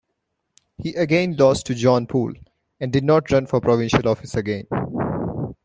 He 0.79 0.95
again 0.95 1.35
lost 1.37 1.67
to 1.67 1.75
John 1.75 2.07
Poole, 2.07 2.33
and 2.79 2.91
did 2.91 3.03
not 3.03 3.29
run 3.29 3.45
for 3.45 3.61
provincial 3.61 4.07
office 4.09 4.33
again. 4.33 4.65